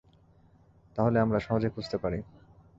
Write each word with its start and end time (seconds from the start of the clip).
তাহলে 0.95 1.17
আমরা 1.19 1.39
সহজেই 1.39 1.73
খুঁজতে 1.75 1.97
পারি। 1.97 2.19